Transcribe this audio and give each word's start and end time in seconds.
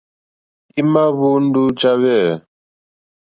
Í 0.79 0.81
má 0.91 1.03
ǃhwóndó 1.13 1.61
ǃjá 1.73 1.91
hwɛ̂. 1.99 2.21